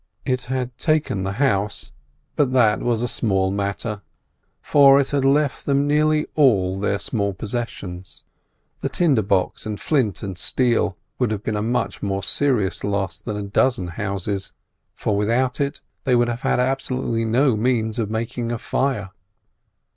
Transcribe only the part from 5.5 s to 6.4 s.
them nearly